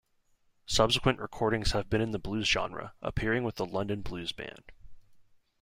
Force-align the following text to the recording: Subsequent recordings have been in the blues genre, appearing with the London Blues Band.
Subsequent 0.65 1.19
recordings 1.19 1.73
have 1.73 1.87
been 1.87 2.01
in 2.01 2.09
the 2.09 2.17
blues 2.17 2.47
genre, 2.47 2.95
appearing 3.03 3.43
with 3.43 3.57
the 3.57 3.67
London 3.67 4.01
Blues 4.01 4.31
Band. 4.31 4.71